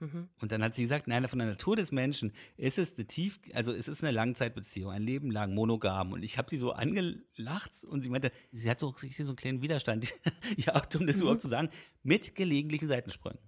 [0.00, 0.28] Mhm.
[0.40, 3.38] Und dann hat sie gesagt, nein, von der Natur des Menschen ist es eine tief,
[3.54, 6.12] also es ist eine Langzeitbeziehung, ein Leben lang monogam.
[6.12, 9.62] Und ich habe sie so angelacht und sie meinte, sie hat so, so einen kleinen
[9.62, 10.12] Widerstand,
[10.56, 11.22] ja, um das mhm.
[11.22, 11.68] überhaupt zu sagen,
[12.02, 13.38] mit gelegentlichen Seitensprüngen.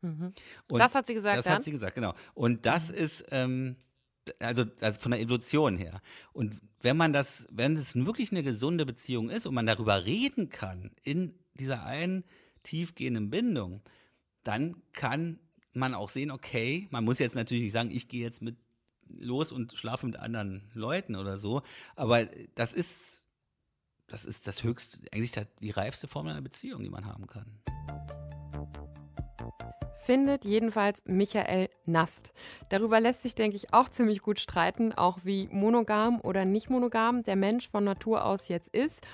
[0.00, 0.32] Mhm.
[0.68, 1.38] das hat sie gesagt.
[1.38, 1.56] Das dann?
[1.56, 2.14] hat sie gesagt, genau.
[2.32, 2.96] Und das mhm.
[2.96, 3.76] ist, ähm,
[4.38, 6.00] also, also von der Evolution her.
[6.32, 10.50] Und wenn man das, wenn es wirklich eine gesunde Beziehung ist und man darüber reden
[10.50, 12.24] kann in dieser einen
[12.62, 13.82] tiefgehenden Bindung,
[14.44, 15.38] dann kann
[15.72, 18.56] man auch sehen, okay, man muss jetzt natürlich nicht sagen, ich gehe jetzt mit
[19.08, 21.62] los und schlafe mit anderen Leuten oder so,
[21.94, 23.22] aber das ist
[24.08, 27.46] das ist das höchste, eigentlich die reifste Form einer Beziehung, die man haben kann
[30.06, 32.32] findet jedenfalls Michael Nast.
[32.68, 37.22] Darüber lässt sich, denke ich, auch ziemlich gut streiten, auch wie monogam oder nicht monogam
[37.24, 39.04] der Mensch von Natur aus jetzt ist.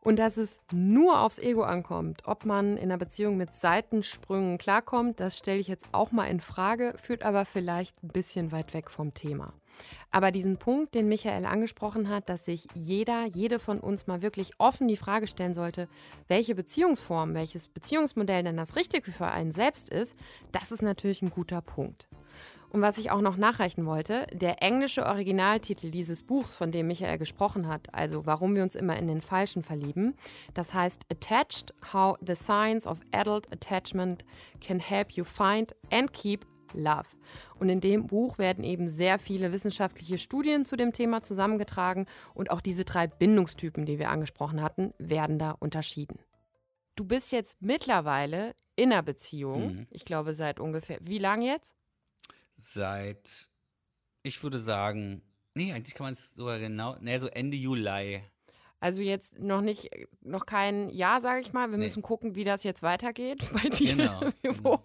[0.00, 5.20] Und dass es nur aufs Ego ankommt, ob man in einer Beziehung mit Seitensprüngen klarkommt,
[5.20, 8.90] das stelle ich jetzt auch mal in Frage, führt aber vielleicht ein bisschen weit weg
[8.90, 9.52] vom Thema.
[10.10, 14.52] Aber diesen Punkt, den Michael angesprochen hat, dass sich jeder, jede von uns mal wirklich
[14.58, 15.88] offen die Frage stellen sollte,
[16.28, 20.14] welche Beziehungsform, welches Beziehungsmodell denn das Richtige für einen selbst ist,
[20.52, 22.08] das ist natürlich ein guter Punkt.
[22.72, 27.18] Und was ich auch noch nachreichen wollte, der englische Originaltitel dieses Buchs, von dem Michael
[27.18, 30.14] gesprochen hat, also warum wir uns immer in den Falschen verlieben,
[30.54, 34.24] das heißt Attached, How the Science of Adult Attachment
[34.60, 37.08] Can Help You Find and Keep Love.
[37.58, 42.50] Und in dem Buch werden eben sehr viele wissenschaftliche Studien zu dem Thema zusammengetragen und
[42.50, 46.18] auch diese drei Bindungstypen, die wir angesprochen hatten, werden da unterschieden.
[46.94, 49.86] Du bist jetzt mittlerweile in einer Beziehung, mhm.
[49.90, 51.74] ich glaube seit ungefähr, wie lange jetzt?
[52.62, 53.48] seit,
[54.22, 55.22] ich würde sagen,
[55.54, 58.22] nee, eigentlich kann man es sogar genau, nee, so Ende Juli.
[58.82, 59.90] Also jetzt noch nicht,
[60.22, 61.70] noch kein Jahr, sage ich mal.
[61.70, 61.84] Wir nee.
[61.84, 63.94] müssen gucken, wie das jetzt weitergeht bei dir.
[63.94, 64.20] Genau.
[64.42, 64.82] genau.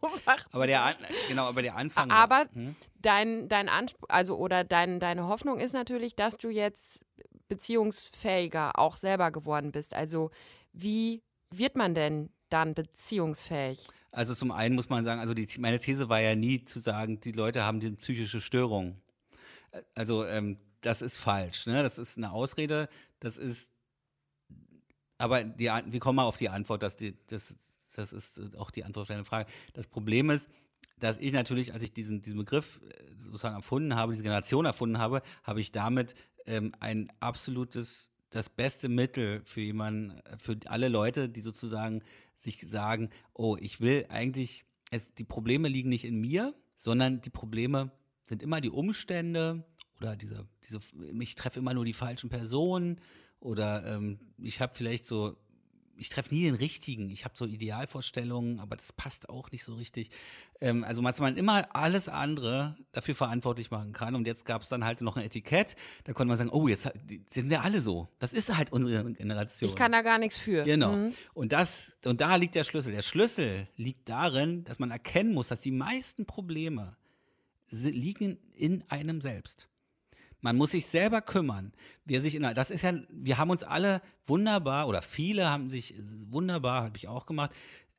[0.52, 0.96] aber der,
[1.28, 2.12] genau, aber der Anfang.
[2.12, 2.76] Aber hm?
[3.02, 7.02] dein, dein Anspruch, also oder dein, deine Hoffnung ist natürlich, dass du jetzt
[7.48, 9.96] beziehungsfähiger auch selber geworden bist.
[9.96, 10.30] Also
[10.74, 13.88] wie wird man denn dann beziehungsfähig?
[14.12, 17.20] Also zum einen muss man sagen, also die, meine These war ja nie zu sagen,
[17.20, 19.02] die Leute haben die psychische Störung.
[19.96, 21.66] Also ähm, das ist falsch.
[21.66, 21.82] Ne?
[21.82, 22.90] Das ist eine Ausrede.
[23.20, 23.72] Das ist
[25.18, 27.56] aber die, wir kommen mal auf die Antwort, dass die, das,
[27.96, 29.50] das ist auch die Antwort auf deine Frage.
[29.74, 30.50] Das Problem ist,
[31.00, 34.98] dass ich natürlich, als ich diesen, diesen Begriff äh, sozusagen erfunden habe, diese Generation erfunden
[34.98, 41.30] habe, habe ich damit ähm, ein absolutes, das beste Mittel für jemanden, für alle Leute,
[41.30, 42.04] die sozusagen
[42.36, 47.30] sich sagen, oh, ich will eigentlich, es, die Probleme liegen nicht in mir, sondern die
[47.30, 47.92] Probleme
[48.24, 49.64] sind immer die Umstände
[50.00, 50.80] oder diese, diese
[51.20, 53.00] ich treffe immer nur die falschen Personen
[53.40, 55.38] oder ähm, ich habe vielleicht so
[55.98, 57.10] ich treffe nie den richtigen.
[57.10, 60.10] Ich habe so Idealvorstellungen, aber das passt auch nicht so richtig.
[60.62, 64.16] Ähm, also, dass man immer alles andere dafür verantwortlich machen kann.
[64.16, 65.76] Und jetzt gab es dann halt noch ein Etikett.
[66.04, 66.90] Da konnte man sagen, oh, jetzt
[67.32, 68.08] sind ja alle so.
[68.20, 69.70] Das ist halt unsere Generation.
[69.70, 70.64] Ich kann da gar nichts für.
[70.64, 70.94] Genau.
[70.94, 71.14] Mhm.
[71.34, 72.94] Und das, und da liegt der Schlüssel.
[72.94, 76.96] Der Schlüssel liegt darin, dass man erkennen muss, dass die meisten Probleme
[77.70, 79.68] liegen in einem selbst.
[80.42, 81.74] Man muss sich selber kümmern.
[82.06, 85.96] Wer sich in, das ist ja, wir haben uns alle wunderbar oder viele haben sich
[86.30, 87.52] wunderbar, habe ich auch gemacht,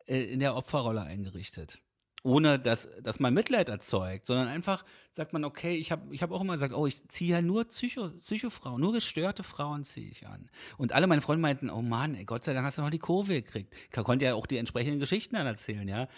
[0.07, 1.81] äh, in der Opferrolle eingerichtet.
[2.25, 6.33] Ohne dass, dass man Mitleid erzeugt, sondern einfach sagt man, okay, ich habe ich hab
[6.33, 10.27] auch immer gesagt, oh, ich ziehe ja nur Psycho, Psychofrauen, nur gestörte Frauen ziehe ich
[10.27, 10.51] an.
[10.79, 12.99] Und alle meine Freunde meinten, oh Mann, ey, Gott sei Dank hast du noch die
[12.99, 13.75] Kurve gekriegt.
[13.85, 16.09] Ich konnte ja auch die entsprechenden Geschichten dann erzählen, ja.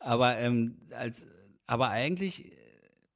[0.00, 1.26] Aber, ähm, als,
[1.66, 2.52] aber eigentlich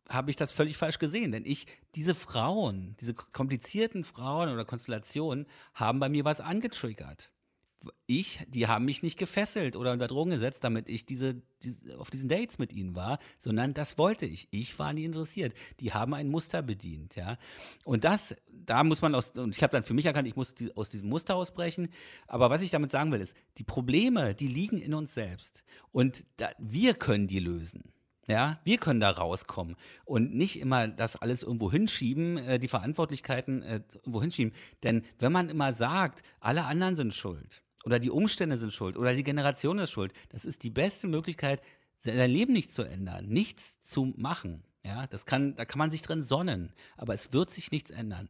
[0.08, 5.46] habe ich das völlig falsch gesehen, denn ich, diese Frauen, diese komplizierten Frauen oder Konstellationen
[5.74, 7.30] haben bei mir was angetriggert.
[8.06, 12.10] Ich, die haben mich nicht gefesselt oder unter Drogen gesetzt, damit ich diese, diese, auf
[12.10, 14.48] diesen Dates mit ihnen war, sondern das wollte ich.
[14.50, 15.54] Ich war nie interessiert.
[15.78, 17.36] Die haben ein Muster bedient, ja.
[17.84, 20.54] Und das, da muss man aus, und ich habe dann für mich erkannt, ich muss
[20.54, 21.88] die, aus diesem Muster ausbrechen.
[22.26, 25.62] Aber was ich damit sagen will, ist, die Probleme, die liegen in uns selbst.
[25.92, 27.92] Und da, wir können die lösen.
[28.28, 33.62] Ja, wir können da rauskommen und nicht immer das alles irgendwo hinschieben, äh, die Verantwortlichkeiten
[33.62, 34.52] äh, irgendwo hinschieben.
[34.82, 39.14] Denn wenn man immer sagt, alle anderen sind schuld oder die Umstände sind schuld oder
[39.14, 41.62] die Generation ist schuld, das ist die beste Möglichkeit,
[41.96, 44.62] sein Leben nicht zu ändern, nichts zu machen.
[44.84, 48.28] Ja, das kann, da kann man sich drin sonnen, aber es wird sich nichts ändern.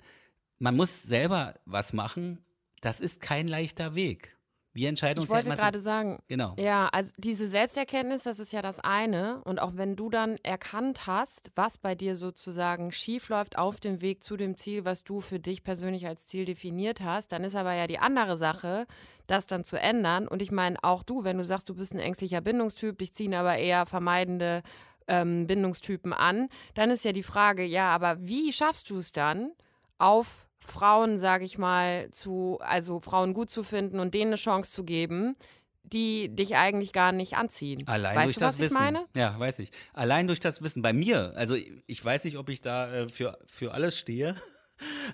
[0.60, 2.38] Man muss selber was machen.
[2.80, 4.37] Das ist kein leichter Weg.
[4.78, 6.54] Wir entscheiden uns ich wollte ja gerade sagen, genau.
[6.56, 9.42] Ja, also diese Selbsterkenntnis, das ist ja das eine.
[9.42, 14.22] Und auch wenn du dann erkannt hast, was bei dir sozusagen schiefläuft auf dem Weg
[14.22, 17.72] zu dem Ziel, was du für dich persönlich als Ziel definiert hast, dann ist aber
[17.72, 18.86] ja die andere Sache,
[19.26, 20.28] das dann zu ändern.
[20.28, 23.34] Und ich meine, auch du, wenn du sagst, du bist ein ängstlicher Bindungstyp, dich ziehen
[23.34, 24.62] aber eher vermeidende
[25.08, 29.50] ähm, Bindungstypen an, dann ist ja die Frage, ja, aber wie schaffst du es dann
[29.98, 34.72] auf Frauen, sage ich mal, zu, also Frauen gut zu finden und denen eine Chance
[34.72, 35.36] zu geben,
[35.82, 37.86] die dich eigentlich gar nicht anziehen.
[37.86, 38.74] Allein weißt durch du, das was Wissen.
[38.74, 39.06] ich meine?
[39.14, 39.70] Ja, weiß ich.
[39.94, 40.82] Allein durch das Wissen.
[40.82, 44.36] Bei mir, also ich weiß nicht, ob ich da äh, für, für alles stehe.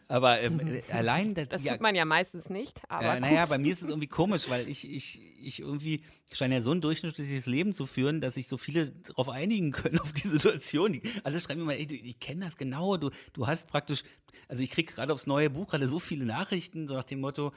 [0.09, 1.49] Aber ähm, äh, allein das.
[1.49, 2.81] Das tut man ja meistens nicht.
[2.89, 6.57] Aber äh, naja, bei mir ist es irgendwie komisch, weil ich, ich, ich irgendwie scheine
[6.57, 10.13] ja so ein durchschnittliches Leben zu führen, dass sich so viele darauf einigen können, auf
[10.13, 10.93] die Situation.
[10.93, 12.97] Die, alle schreiben mir mal, ey, du, ich kenne das genau.
[12.97, 14.03] Du, du hast praktisch,
[14.49, 17.53] also ich kriege gerade aufs neue Buch gerade so viele Nachrichten, so nach dem Motto,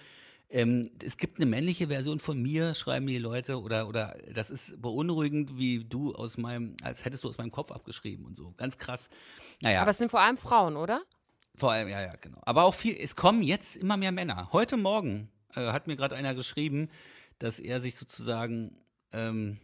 [0.50, 4.82] ähm, es gibt eine männliche Version von mir, schreiben die Leute, oder, oder das ist
[4.82, 8.54] beunruhigend, wie du aus meinem, als hättest du aus meinem Kopf abgeschrieben und so.
[8.56, 9.10] Ganz krass.
[9.62, 9.82] Naja.
[9.82, 11.02] Aber es sind vor allem Frauen, oder?
[11.58, 12.40] Vor allem, ja, ja, genau.
[12.46, 14.50] Aber auch viel, es kommen jetzt immer mehr Männer.
[14.54, 16.90] Heute Morgen äh, hat mir gerade einer geschrieben,
[17.40, 18.78] dass er sich sozusagen,
[19.12, 19.58] ähm,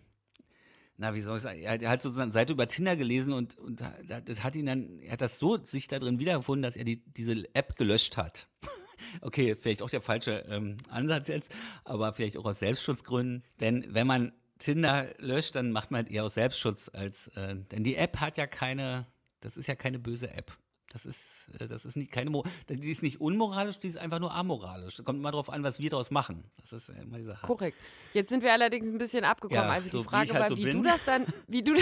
[0.97, 3.83] na, wie soll ich sagen, er hat sozusagen Seite über Tinder gelesen und, und
[4.25, 7.03] das hat ihn dann, er hat das so sich da drin wiedergefunden, dass er die,
[7.13, 8.47] diese App gelöscht hat.
[9.21, 11.51] okay, vielleicht auch der falsche ähm, Ansatz jetzt,
[11.83, 13.43] aber vielleicht auch aus Selbstschutzgründen.
[13.59, 17.83] Denn wenn man Tinder löscht, dann macht man halt eher aus Selbstschutz als, äh, denn
[17.83, 19.05] die App hat ja keine,
[19.41, 20.57] das ist ja keine böse App.
[20.93, 24.19] Das ist, äh, das ist nicht keine, Mo die ist nicht unmoralisch, die ist einfach
[24.19, 25.01] nur amoralisch.
[25.03, 26.43] Kommt immer darauf an, was wir daraus machen.
[26.61, 27.45] Das ist immer die Sache.
[27.45, 27.77] Korrekt.
[28.13, 29.63] Jetzt sind wir allerdings ein bisschen abgekommen.
[29.63, 30.77] Ja, also so die Frage wie halt war, so wie bin.
[30.77, 31.73] du das dann, wie du,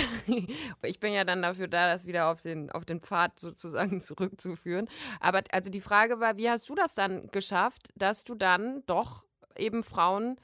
[0.83, 4.87] ich bin ja dann dafür da, das wieder auf den, auf den Pfad sozusagen zurückzuführen.
[5.19, 9.25] Aber also die Frage war, wie hast du das dann geschafft, dass du dann doch
[9.57, 10.37] eben Frauen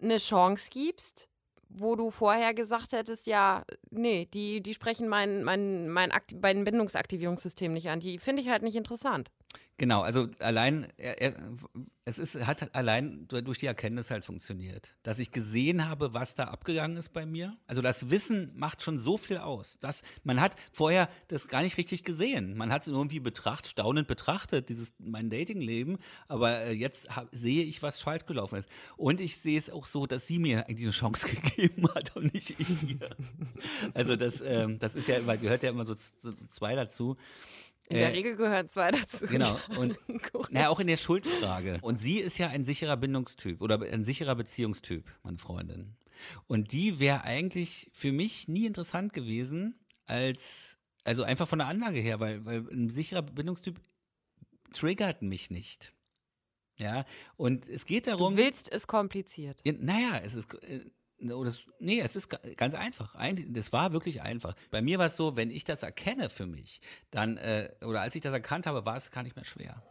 [0.00, 1.27] eine Chance gibst,
[1.68, 7.72] wo du vorher gesagt hättest, ja, nee, die, die sprechen mein, mein, mein, mein Bindungsaktivierungssystem
[7.72, 8.00] nicht an.
[8.00, 9.30] Die finde ich halt nicht interessant.
[9.80, 11.34] Genau, also allein, er, er,
[12.04, 14.96] es ist, hat allein durch die Erkenntnis halt funktioniert.
[15.04, 17.56] Dass ich gesehen habe, was da abgegangen ist bei mir.
[17.68, 19.78] Also das Wissen macht schon so viel aus.
[19.78, 22.56] Dass man hat vorher das gar nicht richtig gesehen.
[22.56, 25.98] Man hat es irgendwie betrachtet, staunend betrachtet, dieses mein Datingleben.
[26.26, 28.68] Aber äh, jetzt hab, sehe ich, was falsch gelaufen ist.
[28.96, 32.34] Und ich sehe es auch so, dass sie mir eigentlich eine Chance gegeben hat und
[32.34, 33.10] nicht ich ihr.
[33.94, 37.16] Also das, ähm, das ist ja immer, gehört ja immer so, so zwei dazu.
[37.88, 39.26] In der äh, Regel gehören zwei dazu.
[39.26, 39.58] Genau.
[39.78, 39.98] Und
[40.50, 41.78] naja, auch in der Schuldfrage.
[41.80, 45.96] Und sie ist ja ein sicherer Bindungstyp oder ein sicherer Beziehungstyp, meine Freundin.
[46.46, 52.00] Und die wäre eigentlich für mich nie interessant gewesen, als, also einfach von der Anlage
[52.00, 53.80] her, weil, weil ein sicherer Bindungstyp
[54.72, 55.94] triggert mich nicht.
[56.78, 57.04] Ja,
[57.36, 58.36] und es geht darum.
[58.36, 59.60] Du willst es kompliziert.
[59.64, 60.48] Ja, naja, es ist.
[61.20, 63.16] Äh, das, nee, es ist ganz einfach.
[63.48, 64.54] Das war wirklich einfach.
[64.70, 68.14] Bei mir war es so, wenn ich das erkenne für mich, dann, äh, oder als
[68.14, 69.82] ich das erkannt habe, war es gar nicht mehr schwer.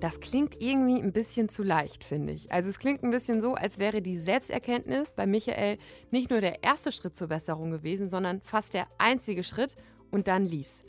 [0.00, 2.52] Das klingt irgendwie ein bisschen zu leicht, finde ich.
[2.52, 5.78] Also es klingt ein bisschen so, als wäre die Selbsterkenntnis bei Michael
[6.10, 9.76] nicht nur der erste Schritt zur Besserung gewesen, sondern fast der einzige Schritt
[10.10, 10.82] und dann lief's.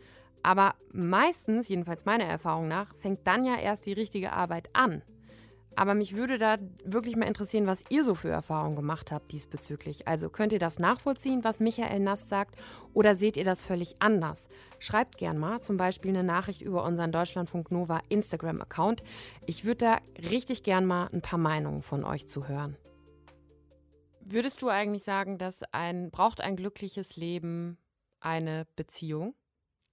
[0.44, 5.02] Aber meistens, jedenfalls meiner Erfahrung nach, fängt dann ja erst die richtige Arbeit an.
[5.78, 10.08] Aber mich würde da wirklich mal interessieren, was ihr so für Erfahrungen gemacht habt diesbezüglich.
[10.08, 12.56] Also könnt ihr das nachvollziehen, was Michael Nass sagt,
[12.96, 14.50] oder seht ihr das völlig anders?
[14.80, 19.04] Schreibt gern mal zum Beispiel eine Nachricht über unseren Deutschlandfunk Nova Instagram-Account.
[19.46, 19.98] Ich würde da
[20.30, 22.76] richtig gern mal ein paar Meinungen von euch zu hören.
[24.22, 27.78] Würdest du eigentlich sagen, dass ein braucht ein glückliches Leben
[28.20, 29.36] eine Beziehung?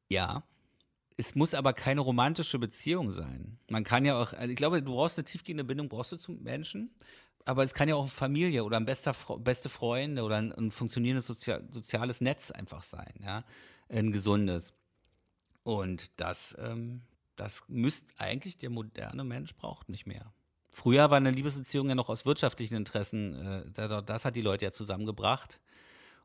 [0.09, 0.45] Ja.
[1.17, 3.59] Es muss aber keine romantische Beziehung sein.
[3.69, 6.43] Man kann ja auch, also ich glaube, du brauchst eine tiefgehende Bindung, brauchst du zum
[6.43, 6.91] Menschen.
[7.45, 11.27] Aber es kann ja auch Familie oder ein bester, beste Freunde oder ein, ein funktionierendes
[11.27, 13.45] Sozial, soziales Netz einfach sein, ja.
[13.89, 14.73] Ein gesundes.
[15.63, 17.03] Und das, ähm,
[17.37, 20.33] das müsste eigentlich der moderne Mensch braucht nicht mehr.
[20.71, 23.35] Früher war eine Liebesbeziehung ja noch aus wirtschaftlichen Interessen,
[23.75, 25.61] äh, das hat die Leute ja zusammengebracht.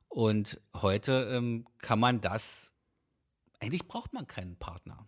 [0.08, 2.74] Und heute ähm, kann man das
[3.60, 5.08] eigentlich braucht man keinen Partner.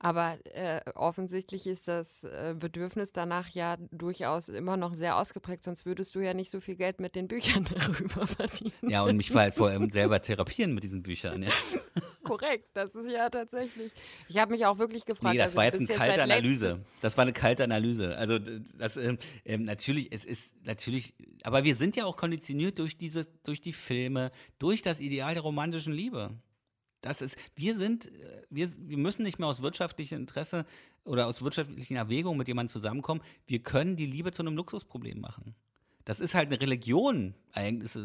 [0.00, 5.86] Aber äh, offensichtlich ist das äh, Bedürfnis danach ja durchaus immer noch sehr ausgeprägt, sonst
[5.86, 8.72] würdest du ja nicht so viel Geld mit den Büchern darüber verdienen.
[8.82, 11.42] Ja, und mich halt vor allem selber therapieren mit diesen Büchern.
[11.42, 11.50] Ja.
[12.22, 13.90] Korrekt, das ist ja tatsächlich.
[14.28, 15.32] Ich habe mich auch wirklich gefragt.
[15.32, 16.84] Nee, das also, war jetzt eine kalte Analyse.
[17.00, 18.16] Das war eine kalte Analyse.
[18.16, 22.98] Also das ähm, ähm, natürlich, es ist natürlich, aber wir sind ja auch konditioniert durch
[22.98, 26.38] diese, durch die Filme, durch das Ideal der romantischen Liebe.
[27.00, 30.66] Das ist, wir sind, äh, wir, wir müssen nicht mehr aus wirtschaftlichem Interesse
[31.04, 33.22] oder aus wirtschaftlichen Erwägungen mit jemandem zusammenkommen.
[33.46, 35.54] Wir können die Liebe zu einem Luxusproblem machen.
[36.04, 37.34] Das ist halt eine Religion.
[37.52, 38.00] Also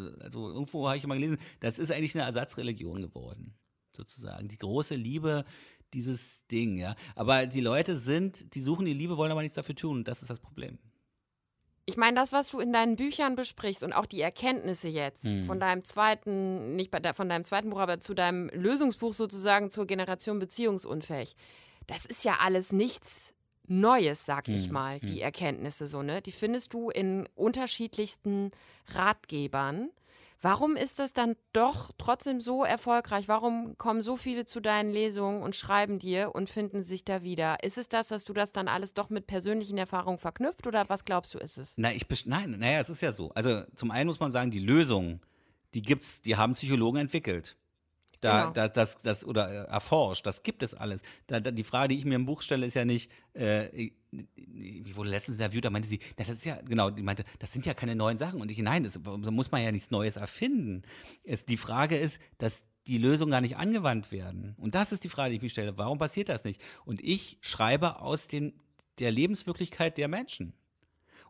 [0.49, 3.53] irgendwo habe ich mal gelesen, das ist eigentlich eine Ersatzreligion geworden,
[3.95, 4.49] sozusagen.
[4.49, 5.45] Die große Liebe,
[5.93, 6.95] dieses Ding, ja.
[7.15, 10.03] Aber die Leute sind, die suchen die Liebe, wollen aber nichts dafür tun.
[10.03, 10.77] Das ist das Problem
[11.85, 15.47] ich meine, das, was du in deinen Büchern besprichst und auch die Erkenntnisse jetzt mhm.
[15.47, 19.85] von deinem zweiten, nicht bei, von deinem zweiten Buch, aber zu deinem Lösungsbuch sozusagen zur
[19.85, 21.35] Generation beziehungsunfähig,
[21.87, 23.33] das ist ja alles nichts
[23.65, 24.73] Neues, sag ich mhm.
[24.73, 25.21] mal, die hm.
[25.21, 26.21] Erkenntnisse so, ne?
[26.21, 28.51] Die findest du in unterschiedlichsten
[28.93, 29.89] Ratgebern.
[30.43, 33.29] Warum ist das dann doch trotzdem so erfolgreich?
[33.29, 37.63] Warum kommen so viele zu deinen Lesungen und schreiben dir und finden sich da wieder?
[37.63, 41.05] Ist es das, dass du das dann alles doch mit persönlichen Erfahrungen verknüpft oder was
[41.05, 41.71] glaubst du, ist es?
[41.77, 43.31] Na, ich, nein, naja, es ist ja so.
[43.31, 45.21] Also zum einen muss man sagen, die Lösung,
[45.73, 47.55] die gibt's, die haben Psychologen entwickelt
[48.23, 48.51] da, genau.
[48.53, 51.01] das, das, das, oder äh, erforscht, das gibt es alles.
[51.27, 53.91] Da, da, die Frage, die ich mir im Buch stelle, ist ja nicht, äh,
[54.35, 57.65] ich wurde letztens interviewt, da meinte sie, das ist ja, genau, die meinte, das sind
[57.65, 58.41] ja keine neuen Sachen.
[58.41, 60.83] Und ich, nein, das, da muss man ja nichts Neues erfinden.
[61.23, 64.55] Es, die Frage ist, dass die Lösungen gar nicht angewandt werden.
[64.57, 65.77] Und das ist die Frage, die ich mir stelle.
[65.77, 66.61] Warum passiert das nicht?
[66.85, 68.53] Und ich schreibe aus den,
[68.99, 70.53] der Lebenswirklichkeit der Menschen.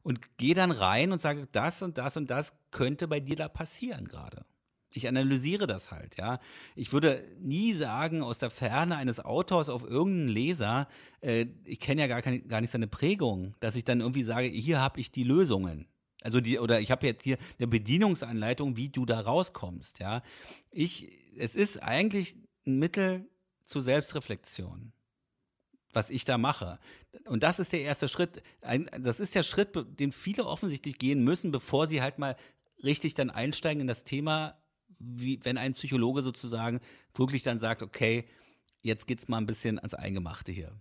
[0.02, 3.48] Und gehe dann rein und sage, das und das und das könnte bei dir da
[3.48, 4.46] passieren gerade
[4.94, 6.40] ich analysiere das halt, ja.
[6.76, 10.88] Ich würde nie sagen, aus der Ferne eines Autors auf irgendeinen Leser,
[11.22, 14.48] äh, ich kenne ja gar, kein, gar nicht seine Prägung, dass ich dann irgendwie sage,
[14.48, 15.88] hier habe ich die Lösungen.
[16.22, 20.22] Also die, oder ich habe jetzt hier eine Bedienungsanleitung, wie du da rauskommst, ja.
[20.72, 23.28] Ich, es ist eigentlich ein Mittel
[23.66, 24.94] zur Selbstreflexion,
[25.92, 26.80] was ich da mache.
[27.26, 28.44] Und das ist der erste Schritt.
[28.62, 32.36] Ein, das ist der Schritt, den viele offensichtlich gehen müssen, bevor sie halt mal
[32.84, 34.58] richtig dann einsteigen in das Thema
[35.06, 36.80] wie wenn ein Psychologe sozusagen
[37.16, 38.26] wirklich dann sagt, okay,
[38.82, 40.72] jetzt geht's mal ein bisschen ans Eingemachte hier.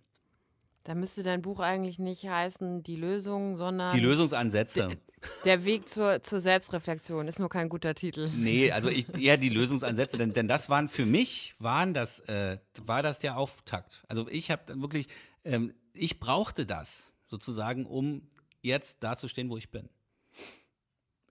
[0.84, 4.98] Da müsste dein Buch eigentlich nicht heißen die Lösung, sondern die Lösungsansätze.
[5.44, 8.28] Der Weg zur, zur Selbstreflexion ist nur kein guter Titel.
[8.34, 12.58] Nee, also ich, eher die Lösungsansätze, denn, denn das waren für mich waren das äh,
[12.84, 14.02] war das der Auftakt.
[14.08, 15.06] Also ich habe wirklich,
[15.44, 18.22] ähm, ich brauchte das sozusagen, um
[18.60, 19.88] jetzt dazustehen, wo ich bin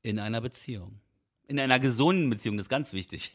[0.01, 1.01] in einer Beziehung
[1.51, 3.33] in einer gesunden Beziehung, das ist ganz wichtig.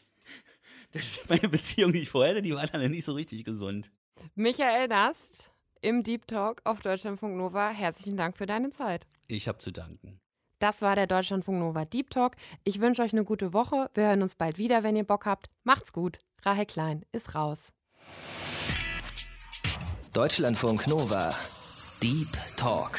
[1.28, 3.90] Meine Beziehung, die ich vorher hatte, die war dann nicht so richtig gesund.
[4.34, 5.52] Michael Nast
[5.82, 9.06] im Deep Talk auf Deutschlandfunk Nova, herzlichen Dank für deine Zeit.
[9.28, 10.18] Ich habe zu danken.
[10.58, 12.36] Das war der Deutschlandfunk Nova Deep Talk.
[12.64, 13.90] Ich wünsche euch eine gute Woche.
[13.92, 15.50] Wir hören uns bald wieder, wenn ihr Bock habt.
[15.64, 16.18] Macht's gut.
[16.42, 17.74] Rahel Klein ist raus.
[20.14, 21.34] Deutschlandfunk Nova
[22.00, 22.98] Deep Talk.